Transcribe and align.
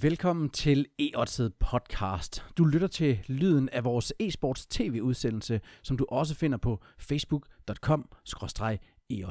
Velkommen 0.00 0.50
til 0.50 0.86
e 0.98 1.10
podcast. 1.60 2.44
Du 2.58 2.64
lytter 2.64 2.88
til 2.88 3.18
lyden 3.26 3.68
af 3.68 3.84
vores 3.84 4.12
e-sports 4.22 4.66
tv-udsendelse, 4.70 5.60
som 5.82 5.96
du 5.96 6.06
også 6.08 6.34
finder 6.34 6.58
på 6.58 6.80
facebook.com 6.98 8.08
e 9.10 9.24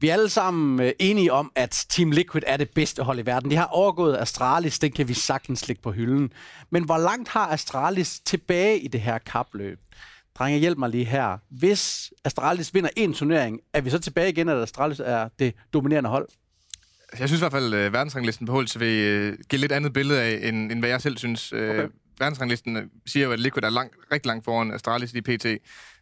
Vi 0.00 0.08
er 0.08 0.12
alle 0.12 0.28
sammen 0.28 0.80
øh, 0.80 0.92
enige 0.98 1.32
om, 1.32 1.52
at 1.54 1.86
Team 1.88 2.10
Liquid 2.10 2.42
er 2.46 2.56
det 2.56 2.70
bedste 2.70 3.02
hold 3.02 3.18
i 3.18 3.26
verden. 3.26 3.50
De 3.50 3.56
har 3.56 3.66
overgået 3.66 4.16
Astralis, 4.16 4.78
den 4.78 4.92
kan 4.92 5.08
vi 5.08 5.14
sagtens 5.14 5.68
lægge 5.68 5.82
på 5.82 5.92
hylden. 5.92 6.32
Men 6.70 6.84
hvor 6.84 6.98
langt 6.98 7.28
har 7.28 7.46
Astralis 7.46 8.20
tilbage 8.20 8.80
i 8.80 8.88
det 8.88 9.00
her 9.00 9.18
kapløb? 9.18 9.80
Drenge, 10.38 10.58
hjælp 10.58 10.78
mig 10.78 10.90
lige 10.90 11.04
her. 11.04 11.38
Hvis 11.50 12.12
Astralis 12.24 12.74
vinder 12.74 12.90
en 12.96 13.14
turnering, 13.14 13.60
er 13.72 13.80
vi 13.80 13.90
så 13.90 13.98
tilbage 13.98 14.28
igen, 14.28 14.48
at 14.48 14.62
Astralis 14.62 15.00
er 15.00 15.28
det 15.38 15.54
dominerende 15.72 16.10
hold? 16.10 16.28
Jeg 17.18 17.28
synes 17.28 17.40
i 17.40 17.42
hvert 17.42 17.52
fald, 17.52 17.74
at 17.74 17.92
verdensranglisten 17.92 18.46
på 18.46 18.60
HLTV 18.60 18.82
øh, 18.82 19.38
giver 19.48 19.60
lidt 19.60 19.72
andet 19.72 19.92
billede 19.92 20.22
af, 20.22 20.48
end, 20.48 20.72
end 20.72 20.80
hvad 20.80 20.88
jeg 20.88 21.00
selv 21.00 21.16
synes. 21.16 21.52
Øh, 21.52 21.70
okay. 21.70 21.88
Verdensranglisten 22.18 22.76
øh, 22.76 22.86
siger 23.06 23.26
jo, 23.26 23.32
at 23.32 23.40
Liquid 23.40 23.64
er 23.64 23.70
lang, 23.70 23.90
rigtig 24.12 24.26
langt 24.26 24.44
foran 24.44 24.70
Astralis 24.70 25.12
i 25.12 25.20
PT. 25.20 25.46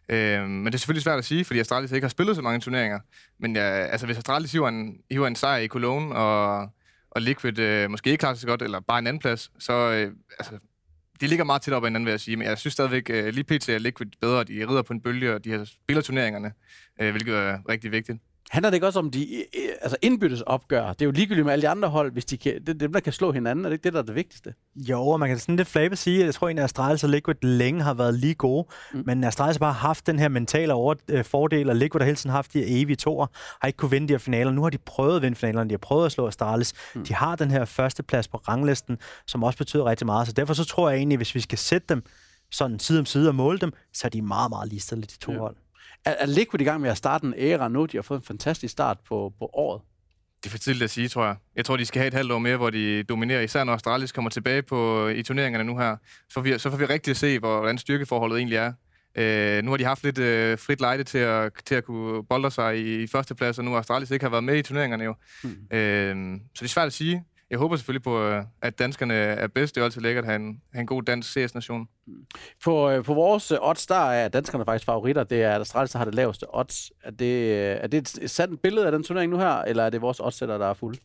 Øh, 0.09 0.49
men 0.49 0.67
det 0.67 0.75
er 0.75 0.79
selvfølgelig 0.79 1.03
svært 1.03 1.19
at 1.19 1.25
sige, 1.25 1.45
fordi 1.45 1.61
Astralis 1.61 1.93
ikke 1.93 2.05
har 2.05 2.11
spillet 2.11 2.37
så 2.37 2.43
mange 2.43 2.61
turneringer. 2.61 2.99
Men 3.41 3.57
ja, 3.57 3.63
altså, 3.63 4.07
hvis 4.07 4.19
Astralis 4.19 4.53
hiver 4.53 4.69
en, 4.69 4.95
hiver 5.11 5.27
en 5.27 5.37
sejr 5.37 5.59
i 5.59 5.69
Cologne, 5.69 6.15
og, 6.15 6.69
og 7.11 7.23
Liquid 7.23 7.59
øh, 7.59 7.91
måske 7.91 8.11
ikke 8.11 8.21
klarer 8.21 8.35
sig 8.35 8.41
så 8.41 8.47
godt, 8.47 8.63
eller 8.63 8.81
bare 8.81 8.99
en 8.99 9.07
anden 9.07 9.21
plads, 9.21 9.51
så 9.59 9.73
øh, 9.73 10.13
altså, 10.39 10.59
de 11.21 11.27
ligger 11.27 11.45
meget 11.45 11.63
tæt 11.63 11.75
op 11.75 11.85
ad 11.85 11.89
hinanden, 11.89 12.07
vil 12.07 12.11
jeg 12.11 12.21
sige, 12.21 12.37
men 12.37 12.47
jeg 12.47 12.59
synes 12.59 12.73
stadigvæk, 12.73 13.11
øh, 13.11 13.27
lige 13.27 13.45
pt. 13.45 13.69
er 13.69 13.79
Liquid 13.79 14.11
bedre. 14.21 14.45
De 14.45 14.69
rider 14.69 14.83
på 14.83 14.93
en 14.93 15.01
bølge, 15.01 15.35
og 15.35 15.45
de 15.45 15.51
her 15.51 15.65
spiller 15.65 16.03
turneringerne, 16.03 16.53
øh, 17.01 17.11
hvilket 17.11 17.35
er 17.35 17.59
rigtig 17.69 17.93
vigtigt. 17.93 18.19
Handler 18.51 18.71
det 18.71 18.75
ikke 18.75 18.87
også 18.87 18.99
om 18.99 19.11
de 19.11 19.45
altså 19.81 19.97
indbyttes 20.03 20.41
opgør? 20.41 20.93
Det 20.93 21.03
er 21.03 21.05
jo 21.05 21.11
ligegyldigt 21.11 21.45
med 21.45 21.53
alle 21.53 21.63
de 21.63 21.69
andre 21.69 21.89
hold, 21.89 22.13
hvis 22.13 22.25
de 22.25 22.39
kan, 22.39 22.61
det 22.61 22.69
er 22.69 22.73
dem, 22.75 22.93
der 22.93 23.01
kan 23.01 23.13
slå 23.13 23.33
hinanden. 23.33 23.65
Er 23.65 23.69
det 23.69 23.75
ikke 23.75 23.85
det, 23.85 23.93
der 23.93 23.99
er 23.99 24.03
det 24.03 24.15
vigtigste? 24.15 24.55
Jo, 24.77 25.09
og 25.09 25.21
man 25.21 25.29
kan 25.29 25.39
sådan 25.39 25.57
lidt 25.57 25.69
flabet 25.69 25.99
sige, 25.99 26.21
at 26.21 26.27
jeg 26.27 26.35
tror 26.35 26.49
at 26.49 26.59
Astralis 26.59 27.05
og 27.05 27.11
Liquid 27.11 27.37
længe 27.43 27.83
har 27.83 27.95
været 27.95 28.15
lige 28.15 28.35
gode. 28.35 28.69
Mm. 28.93 29.03
Men 29.07 29.25
Astralis 29.25 29.57
har 29.57 29.59
bare 29.59 29.73
haft 29.73 30.07
den 30.07 30.19
her 30.19 30.29
mentale 30.29 30.73
over, 30.73 30.95
øh, 31.09 31.25
fordel, 31.25 31.71
og 31.71 31.77
Liquid 31.77 32.01
har 32.01 32.07
hele 32.07 32.17
tiden 32.17 32.31
haft 32.31 32.53
de 32.53 32.67
evige 32.67 32.97
toer, 32.97 33.27
har 33.61 33.67
ikke 33.67 33.77
kunne 33.77 33.91
vinde 33.91 34.09
de 34.09 34.13
her 34.13 34.19
finaler. 34.19 34.53
Nu 34.53 34.63
har 34.63 34.71
de 34.71 34.79
prøvet 34.79 35.17
at 35.17 35.23
vinde 35.23 35.37
finalerne, 35.37 35.71
de 35.71 35.73
har 35.73 35.79
prøvet 35.79 36.07
at 36.07 36.13
slå 36.13 36.27
Astralis. 36.27 36.73
Mm. 36.95 37.05
De 37.05 37.15
har 37.15 37.37
den 37.37 37.51
her 37.51 37.65
første 37.65 38.03
plads 38.03 38.29
på 38.29 38.37
ranglisten, 38.37 38.99
som 39.27 39.43
også 39.43 39.59
betyder 39.59 39.85
rigtig 39.85 40.07
meget. 40.07 40.27
Så 40.27 40.33
derfor 40.33 40.55
så 40.55 40.65
tror 40.65 40.91
jeg 40.91 40.99
egentlig, 40.99 41.17
hvis 41.17 41.35
vi 41.35 41.41
skal 41.41 41.59
sætte 41.59 41.87
dem 41.89 42.03
sådan 42.51 42.79
side 42.79 42.99
om 42.99 43.07
side 43.07 43.29
og 43.29 43.35
måle 43.35 43.59
dem, 43.59 43.73
så 43.93 44.07
er 44.07 44.09
de 44.09 44.23
meget, 44.23 44.51
meget 44.51 44.69
ligestillet, 44.69 45.11
de 45.13 45.19
to 45.19 45.33
ja. 45.33 45.39
hold. 45.39 45.57
Er, 46.05 46.15
er 46.19 46.27
Liquid 46.27 46.61
i 46.61 46.65
gang 46.65 46.81
med 46.81 46.91
at 46.91 46.97
starte 46.97 47.27
en 47.27 47.35
æra 47.37 47.69
nu? 47.69 47.87
De 47.87 47.97
har 47.97 48.03
fået 48.03 48.19
en 48.19 48.25
fantastisk 48.25 48.73
start 48.73 48.99
på, 49.09 49.33
på 49.39 49.51
året. 49.53 49.83
Det 50.43 50.47
er 50.47 50.51
for 50.51 50.59
tidligt 50.59 50.85
at 50.85 50.91
sige, 50.91 51.09
tror 51.09 51.25
jeg. 51.25 51.37
Jeg 51.57 51.65
tror, 51.65 51.77
de 51.77 51.87
skal 51.87 52.01
have 52.01 52.09
et 52.09 52.15
halvt 52.15 52.33
år 52.33 52.39
mere, 52.39 52.57
hvor 52.57 52.71
de 52.71 53.03
dominerer, 53.03 53.41
især 53.41 53.65
når 53.65 53.73
Astralis 53.73 54.13
kommer 54.13 54.31
tilbage 54.31 54.63
på, 54.63 55.09
i 55.09 55.23
turneringerne 55.23 55.65
nu 55.65 55.79
her. 55.79 55.97
Så 56.29 56.35
får 56.35 56.41
vi, 56.41 56.59
så 56.59 56.71
får 56.71 56.77
vi 56.77 56.85
rigtig 56.85 57.11
at 57.11 57.17
se, 57.17 57.39
hvordan 57.39 57.79
styrkeforholdet 57.79 58.37
egentlig 58.39 58.57
er. 58.57 58.73
Øh, 59.15 59.63
nu 59.65 59.71
har 59.71 59.77
de 59.77 59.85
haft 59.85 60.05
lidt 60.05 60.19
øh, 60.19 60.59
frit 60.59 60.81
lejde 60.81 61.05
til 61.05 61.19
at, 61.19 61.53
til 61.65 61.75
at 61.75 61.85
kunne 61.85 62.25
bolde 62.25 62.51
sig 62.51 62.79
i, 62.79 63.03
i 63.03 63.07
førsteplads, 63.07 63.59
og 63.59 63.65
nu 63.65 63.71
har 63.71 63.79
Astralis 63.79 64.11
ikke 64.11 64.25
har 64.25 64.31
været 64.31 64.45
med 64.45 64.57
i 64.57 64.63
turneringerne 64.63 65.05
jo. 65.05 65.15
Hmm. 65.43 65.77
Øh, 65.79 66.39
så 66.55 66.59
det 66.61 66.63
er 66.63 66.69
svært 66.69 66.87
at 66.87 66.93
sige 66.93 67.25
jeg 67.51 67.59
håber 67.59 67.77
selvfølgelig 67.77 68.03
på, 68.03 68.23
øh, 68.23 68.45
at 68.63 68.79
danskerne 68.79 69.15
er 69.15 69.47
bedst. 69.47 69.75
Det 69.75 69.81
er 69.81 69.85
altid 69.85 70.01
lækkert 70.01 70.25
at 70.25 70.31
have 70.31 70.37
en, 70.37 70.61
have 70.73 70.81
en 70.81 70.87
god 70.87 71.03
dansk 71.03 71.33
CS-nation. 71.33 71.89
På, 72.65 72.91
øh, 72.91 73.05
på 73.05 73.15
vores 73.15 73.53
odds, 73.61 73.87
der 73.87 74.11
er 74.11 74.29
danskerne 74.29 74.65
faktisk 74.65 74.87
favoritter. 74.87 75.25
Det 75.25 75.43
er 75.43 75.59
Astralis, 75.61 75.91
der 75.91 75.99
har 75.99 76.05
det 76.05 76.15
laveste 76.15 76.55
odds. 76.55 76.93
Er 77.05 77.11
det, 77.11 77.25
øh, 77.25 77.77
er 77.81 77.87
det 77.87 78.19
et 78.23 78.31
sandt 78.31 78.63
billede 78.63 78.87
af 78.87 78.93
den 78.93 79.03
turnering 79.03 79.33
nu 79.33 79.39
her, 79.39 79.63
eller 79.63 79.85
er 79.85 79.91
det 79.91 80.01
vores 80.01 80.21
oddsætter, 80.21 80.59
der 80.59 80.67
er 80.67 80.75
fulde? 80.75 80.99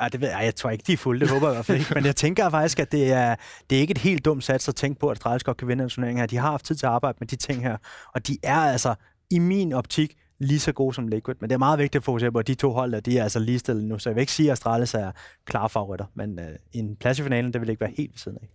Ja, 0.00 0.08
det 0.08 0.20
ved 0.20 0.28
jeg. 0.28 0.44
Jeg 0.44 0.54
tror 0.54 0.70
ikke, 0.70 0.84
de 0.86 0.92
er 0.92 0.96
fulde. 0.96 1.20
Det 1.20 1.30
håber 1.30 1.46
jeg 1.46 1.54
i 1.54 1.56
hvert 1.56 1.66
fald 1.66 1.78
ikke. 1.78 1.94
Men 1.94 2.04
jeg 2.04 2.16
tænker 2.16 2.50
faktisk, 2.50 2.78
at 2.80 2.92
det 2.92 3.12
er, 3.12 3.36
det 3.70 3.76
er 3.76 3.80
ikke 3.80 3.90
et 3.90 3.98
helt 3.98 4.24
dumt 4.24 4.44
sats 4.44 4.68
at 4.68 4.74
tænke 4.74 5.00
på, 5.00 5.08
at 5.08 5.16
Astralis 5.16 5.44
godt 5.44 5.56
kan 5.56 5.68
vinde 5.68 5.84
en 5.84 5.90
turnering 5.90 6.18
her. 6.18 6.26
De 6.26 6.36
har 6.36 6.50
haft 6.50 6.64
tid 6.64 6.74
til 6.74 6.86
at 6.86 6.92
arbejde 6.92 7.16
med 7.20 7.28
de 7.28 7.36
ting 7.36 7.62
her. 7.62 7.76
Og 8.14 8.26
de 8.26 8.38
er 8.42 8.60
altså, 8.60 8.94
i 9.30 9.38
min 9.38 9.72
optik, 9.72 10.16
lige 10.40 10.60
så 10.60 10.72
gode 10.72 10.94
som 10.94 11.08
Liquid. 11.08 11.36
Men 11.40 11.50
det 11.50 11.54
er 11.54 11.58
meget 11.58 11.78
vigtigt 11.78 12.00
at 12.00 12.04
fokusere 12.04 12.32
på, 12.32 12.38
at 12.38 12.46
de 12.46 12.54
to 12.54 12.72
hold, 12.72 12.92
der, 12.92 13.00
de 13.00 13.18
er 13.18 13.22
altså 13.22 13.38
ligestillet 13.38 13.84
nu. 13.84 13.98
Så 13.98 14.10
jeg 14.10 14.16
vil 14.16 14.20
ikke 14.20 14.32
sige, 14.32 14.48
at 14.48 14.52
Astralis 14.52 14.94
er 14.94 15.12
klare 15.44 15.68
favoritter. 15.68 16.06
Men 16.14 16.38
øh, 16.38 16.46
en 16.72 16.96
plads 16.96 17.18
i 17.18 17.22
finalen, 17.22 17.52
det 17.52 17.60
vil 17.60 17.70
ikke 17.70 17.80
være 17.80 17.92
helt 17.96 18.12
ved 18.12 18.18
siden 18.18 18.38
af. 18.42 18.48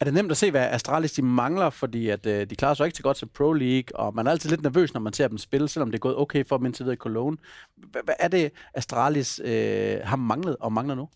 Er 0.00 0.04
det 0.04 0.14
nemt 0.14 0.30
at 0.30 0.36
se, 0.36 0.50
hvad 0.50 0.68
Astralis 0.70 1.12
de 1.12 1.22
mangler, 1.22 1.70
fordi 1.70 2.08
at, 2.08 2.26
øh, 2.26 2.50
de 2.50 2.56
klarer 2.56 2.74
sig 2.74 2.86
ikke 2.86 2.96
så 2.96 3.02
godt 3.02 3.16
til 3.16 3.26
Pro 3.26 3.52
League, 3.52 3.98
og 4.00 4.14
man 4.14 4.26
er 4.26 4.30
altid 4.30 4.50
lidt 4.50 4.62
nervøs, 4.62 4.94
når 4.94 5.00
man 5.00 5.12
ser 5.12 5.28
dem 5.28 5.38
spille, 5.38 5.68
selvom 5.68 5.90
det 5.90 5.98
er 5.98 6.00
gået 6.00 6.16
okay 6.16 6.46
for 6.46 6.56
dem 6.56 6.66
indtil 6.66 6.84
videre 6.84 6.94
i 6.94 6.96
Cologne. 6.96 7.36
Hvad 7.76 8.14
er 8.18 8.28
det, 8.28 8.52
Astralis 8.74 9.40
øh, 9.44 9.96
har 10.04 10.16
manglet 10.16 10.56
og 10.60 10.72
mangler 10.72 10.94
nu? 10.94 11.08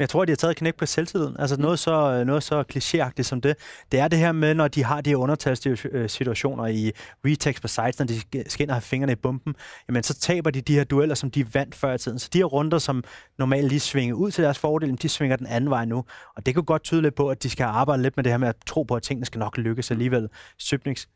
Men 0.00 0.02
jeg 0.02 0.08
tror, 0.08 0.24
de 0.24 0.32
har 0.32 0.36
taget 0.36 0.56
knæk 0.56 0.74
på 0.74 0.86
selvtilliden. 0.86 1.36
Altså 1.38 1.56
mm. 1.56 1.62
noget 1.62 1.78
så, 1.78 2.24
noget 2.24 2.42
så 2.42 2.64
klichéagtigt 2.74 3.22
som 3.22 3.40
det. 3.40 3.56
Det 3.92 4.00
er 4.00 4.08
det 4.08 4.18
her 4.18 4.32
med, 4.32 4.54
når 4.54 4.68
de 4.68 4.84
har 4.84 5.00
de 5.00 5.10
her 5.10 5.16
undertalssituationer 5.16 6.66
i 6.66 6.92
retext 7.24 7.62
på 7.62 7.68
sites, 7.68 7.98
når 7.98 8.06
de 8.06 8.20
skal 8.20 8.62
ind 8.62 8.70
og 8.70 8.76
have 8.76 8.82
fingrene 8.82 9.12
i 9.12 9.14
bumpen, 9.14 9.54
jamen 9.88 10.02
så 10.02 10.14
taber 10.14 10.50
de 10.50 10.60
de 10.60 10.74
her 10.74 10.84
dueller, 10.84 11.14
som 11.14 11.30
de 11.30 11.54
vandt 11.54 11.74
før 11.74 11.94
i 11.94 11.98
tiden. 11.98 12.18
Så 12.18 12.28
de 12.32 12.38
her 12.38 12.44
runder, 12.44 12.78
som 12.78 13.04
normalt 13.38 13.68
lige 13.68 13.80
svinger 13.80 14.14
ud 14.14 14.30
til 14.30 14.44
deres 14.44 14.58
fordel, 14.58 15.02
de 15.02 15.08
svinger 15.08 15.36
den 15.36 15.46
anden 15.46 15.70
vej 15.70 15.84
nu. 15.84 16.04
Og 16.36 16.46
det 16.46 16.54
kan 16.54 16.64
godt 16.64 16.82
tyde 16.82 17.02
lidt 17.02 17.14
på, 17.14 17.28
at 17.28 17.42
de 17.42 17.50
skal 17.50 17.64
arbejde 17.64 18.02
lidt 18.02 18.16
med 18.16 18.24
det 18.24 18.32
her 18.32 18.38
med 18.38 18.48
at 18.48 18.56
tro 18.66 18.82
på, 18.82 18.94
at 18.94 19.02
tingene 19.02 19.26
skal 19.26 19.38
nok 19.38 19.58
lykkes 19.58 19.90
alligevel. 19.90 20.28
Søbnings 20.58 21.08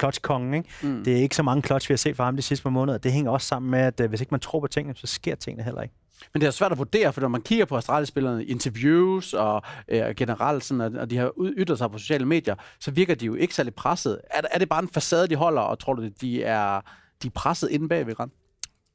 clutch-kongen. 0.00 0.54
Ikke? 0.54 0.68
Mm. 0.82 1.04
Det 1.04 1.12
er 1.12 1.16
ikke 1.16 1.36
så 1.36 1.42
mange 1.42 1.62
clutch, 1.62 1.88
vi 1.88 1.92
har 1.92 1.96
set 1.96 2.16
fra 2.16 2.24
ham 2.24 2.36
de 2.36 2.42
sidste 2.42 2.62
par 2.62 2.70
måneder. 2.70 2.98
Det 2.98 3.12
hænger 3.12 3.30
også 3.30 3.46
sammen 3.46 3.70
med, 3.70 3.80
at 3.80 4.00
øh, 4.00 4.08
hvis 4.08 4.20
ikke 4.20 4.30
man 4.30 4.40
tror 4.40 4.60
på 4.60 4.66
tingene, 4.66 4.96
så 4.96 5.06
sker 5.06 5.34
tingene 5.34 5.64
heller 5.64 5.82
ikke. 5.82 5.94
Men 6.34 6.40
det 6.40 6.46
er 6.46 6.50
svært 6.50 6.72
at 6.72 6.78
vurdere, 6.78 7.12
for 7.12 7.20
når 7.20 7.28
man 7.28 7.42
kigger 7.42 7.64
på 7.64 7.76
Astralis-spillerne 7.76 8.44
interviews 8.44 9.34
og 9.34 9.62
øh, 9.88 10.14
generelt, 10.16 10.64
sådan, 10.64 10.96
og 10.96 11.10
de 11.10 11.16
har 11.16 11.32
ytret 11.38 11.78
sig 11.78 11.90
på 11.90 11.98
sociale 11.98 12.26
medier, 12.26 12.54
så 12.80 12.90
virker 12.90 13.14
de 13.14 13.26
jo 13.26 13.34
ikke 13.34 13.54
særlig 13.54 13.74
presset. 13.74 14.20
Er, 14.30 14.40
er 14.50 14.58
det 14.58 14.68
bare 14.68 14.82
en 14.82 14.88
facade, 14.88 15.28
de 15.28 15.36
holder, 15.36 15.62
og 15.62 15.78
tror 15.78 15.94
du, 15.94 16.08
de 16.20 16.42
er, 16.42 16.80
de 17.22 17.26
er 17.26 17.32
presset 17.34 17.70
inde 17.70 17.88
bag 17.88 18.06
ved 18.06 18.14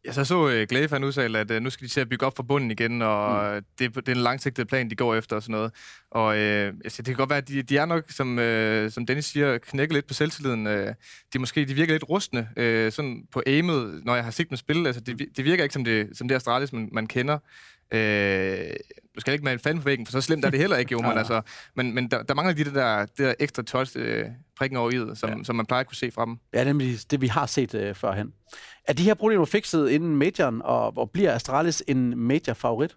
jeg 0.05 0.13
så, 0.13 0.25
så 0.25 0.37
uh, 0.37 0.67
Glæde 0.69 0.89
han 0.89 1.03
udtale, 1.03 1.39
at 1.39 1.51
uh, 1.51 1.57
nu 1.57 1.69
skal 1.69 1.87
de 1.87 1.91
til 1.93 2.01
at 2.01 2.09
bygge 2.09 2.25
op 2.25 2.35
for 2.35 2.43
bunden 2.43 2.71
igen, 2.71 3.01
og 3.01 3.55
mm. 3.55 3.65
det, 3.79 3.95
det 3.95 4.09
er 4.09 4.15
en 4.15 4.21
langsigtet 4.21 4.67
plan, 4.67 4.89
de 4.89 4.95
går 4.95 5.15
efter 5.15 5.35
og 5.35 5.43
sådan 5.43 5.51
noget. 5.51 5.71
Og 6.11 6.25
uh, 6.25 6.33
altså, 6.33 6.97
det 6.97 7.05
kan 7.05 7.15
godt 7.15 7.29
være, 7.29 7.37
at 7.37 7.47
de, 7.47 7.61
de 7.61 7.77
er 7.77 7.85
nok, 7.85 8.03
som, 8.09 8.37
uh, 8.37 8.91
som 8.91 9.05
Dennis 9.05 9.25
siger, 9.25 9.57
knækket 9.57 9.93
lidt 9.93 10.07
på 10.07 10.13
selvtilliden. 10.13 10.67
Uh, 10.67 10.87
de, 11.33 11.39
måske, 11.39 11.65
de 11.65 11.73
virker 11.73 11.93
lidt 11.93 12.09
rustne 12.09 12.39
uh, 12.57 12.91
sådan 12.91 13.23
på 13.31 13.41
aimet, 13.45 14.01
når 14.05 14.15
jeg 14.15 14.23
har 14.23 14.31
set 14.31 14.49
dem 14.49 14.57
spille. 14.57 14.87
Altså, 14.87 15.01
det, 15.01 15.27
det 15.37 15.45
virker 15.45 15.63
ikke 15.63 15.73
som 15.73 15.83
det, 15.83 16.17
som 16.17 16.27
det 16.27 16.35
Astralis, 16.35 16.73
man, 16.73 16.89
man 16.91 17.07
kender. 17.07 17.37
Øh, 17.93 18.73
du 19.15 19.19
skal 19.19 19.33
ikke 19.33 19.43
med 19.43 19.53
en 19.53 19.59
fan 19.59 19.77
på 19.77 19.83
væggen, 19.83 20.05
for 20.05 20.11
så 20.11 20.21
slemt 20.21 20.45
er 20.45 20.49
det 20.49 20.59
heller 20.59 20.77
ikke, 20.77 20.91
jo, 20.91 21.01
men, 21.01 21.17
altså, 21.21 21.41
men, 21.75 21.95
men 21.95 22.11
der, 22.11 22.23
der 22.23 22.33
mangler 22.33 22.53
de 22.53 22.63
det 22.63 22.75
der, 22.75 22.99
det 23.05 23.17
der 23.17 23.33
ekstra 23.39 23.63
touch, 23.63 23.93
øh, 23.95 24.25
prikken 24.57 24.77
over 24.77 24.91
i 24.91 25.15
som, 25.15 25.29
ja. 25.29 25.43
som 25.43 25.55
man 25.55 25.65
plejer 25.65 25.79
at 25.79 25.87
kunne 25.87 25.95
se 25.95 26.11
fra 26.11 26.25
dem. 26.25 26.37
Ja, 26.53 26.63
nemlig 26.63 26.97
det, 27.11 27.21
vi 27.21 27.27
har 27.27 27.45
set 27.45 27.75
øh, 27.75 27.95
førhen. 27.95 28.33
Er 28.87 28.93
de 28.93 29.03
her 29.03 29.13
problemer 29.13 29.45
fikset 29.45 29.89
inden 29.89 30.15
majoren, 30.15 30.61
og, 30.61 30.97
og 30.97 31.11
bliver 31.11 31.33
Astralis 31.35 31.83
en 31.87 32.17
major-favorit? 32.17 32.95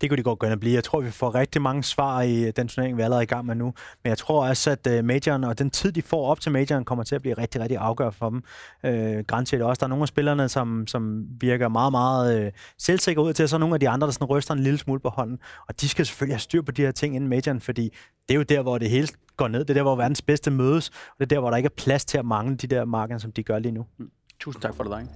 Det 0.00 0.10
kunne 0.10 0.18
de 0.18 0.22
godt 0.22 0.38
gøre 0.38 0.56
blive. 0.56 0.74
Jeg 0.74 0.84
tror, 0.84 1.00
vi 1.00 1.10
får 1.10 1.34
rigtig 1.34 1.62
mange 1.62 1.82
svar 1.82 2.22
i 2.22 2.50
den 2.50 2.68
turnering, 2.68 2.96
vi 2.96 3.02
er 3.02 3.04
allerede 3.04 3.22
i 3.22 3.26
gang 3.26 3.46
med 3.46 3.54
nu. 3.54 3.64
Men 3.64 4.08
jeg 4.08 4.18
tror 4.18 4.46
også, 4.46 4.70
at 4.70 4.98
uh, 4.98 5.04
majoren 5.04 5.44
og 5.44 5.58
den 5.58 5.70
tid, 5.70 5.92
de 5.92 6.02
får 6.02 6.26
op 6.26 6.40
til 6.40 6.52
majoren, 6.52 6.84
kommer 6.84 7.04
til 7.04 7.14
at 7.14 7.20
blive 7.20 7.34
rigtig, 7.34 7.60
rigtig 7.60 7.78
afgørende 7.78 8.16
for 8.16 8.30
dem. 8.30 8.42
Uh, 8.84 9.24
Grænset 9.26 9.62
også. 9.62 9.80
Der 9.80 9.86
er 9.86 9.88
nogle 9.88 10.02
af 10.02 10.08
spillerne, 10.08 10.48
som, 10.48 10.86
som 10.86 11.24
virker 11.40 11.68
meget, 11.68 11.92
meget 11.92 12.46
uh, 12.46 12.52
selvsikre 12.78 13.22
ud 13.22 13.32
til, 13.32 13.42
og 13.42 13.48
så 13.48 13.58
nogle 13.58 13.74
af 13.74 13.80
de 13.80 13.88
andre, 13.88 14.06
der 14.06 14.12
sådan 14.12 14.26
ryster 14.26 14.54
en 14.54 14.60
lille 14.60 14.78
smule 14.78 15.00
på 15.00 15.08
hånden. 15.08 15.38
Og 15.68 15.80
de 15.80 15.88
skal 15.88 16.06
selvfølgelig 16.06 16.34
have 16.34 16.40
styr 16.40 16.62
på 16.62 16.72
de 16.72 16.82
her 16.82 16.92
ting 16.92 17.16
inden 17.16 17.30
majoren, 17.30 17.60
fordi 17.60 17.96
det 18.28 18.34
er 18.34 18.38
jo 18.38 18.42
der, 18.42 18.62
hvor 18.62 18.78
det 18.78 18.90
hele 18.90 19.08
går 19.36 19.48
ned. 19.48 19.60
Det 19.60 19.70
er 19.70 19.74
der, 19.74 19.82
hvor 19.82 19.96
verdens 19.96 20.22
bedste 20.22 20.50
mødes. 20.50 20.88
Og 20.88 20.94
det 21.20 21.24
er 21.24 21.36
der, 21.36 21.40
hvor 21.40 21.50
der 21.50 21.56
ikke 21.56 21.66
er 21.66 21.76
plads 21.76 22.04
til 22.04 22.18
at 22.18 22.24
mangle 22.24 22.56
de 22.56 22.66
der 22.66 22.84
marker, 22.84 23.18
som 23.18 23.32
de 23.32 23.42
gør 23.42 23.58
lige 23.58 23.72
nu. 23.72 23.86
Mm. 23.98 24.10
Tusind 24.40 24.62
tak 24.62 24.74
for 24.74 24.82
det, 24.82 24.92
drenge. 24.92 25.10